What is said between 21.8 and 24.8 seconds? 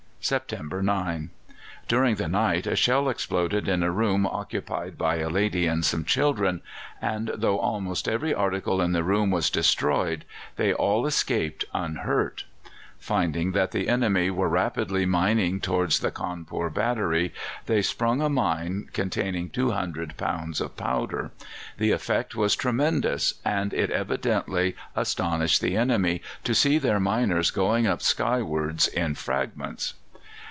effect was tremendous, and it evidently